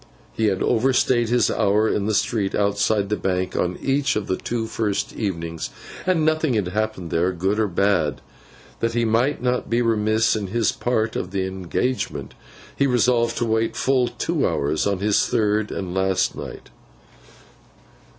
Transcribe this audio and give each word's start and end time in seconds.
He 0.33 0.45
had 0.45 0.63
overstayed 0.63 1.29
his 1.29 1.51
hour 1.51 1.87
in 1.87 2.07
the 2.07 2.15
street 2.15 2.55
outside 2.55 3.09
the 3.09 3.15
Bank, 3.15 3.55
on 3.55 3.77
each 3.79 4.15
of 4.15 4.25
the 4.25 4.35
two 4.35 4.65
first 4.65 5.13
evenings; 5.13 5.69
and 6.07 6.25
nothing 6.25 6.55
had 6.55 6.69
happened 6.69 7.11
there, 7.11 7.31
good 7.31 7.59
or 7.59 7.67
bad. 7.67 8.19
That 8.79 8.95
he 8.95 9.05
might 9.05 9.43
not 9.43 9.69
be 9.69 9.79
remiss 9.83 10.35
in 10.35 10.47
his 10.47 10.71
part 10.71 11.15
of 11.15 11.29
the 11.29 11.45
engagement, 11.45 12.33
he 12.75 12.87
resolved 12.87 13.37
to 13.37 13.45
wait 13.45 13.75
full 13.75 14.07
two 14.07 14.47
hours, 14.47 14.87
on 14.87 14.97
this 14.97 15.27
third 15.27 15.71
and 15.71 15.93
last 15.93 16.35
night. 16.35 16.71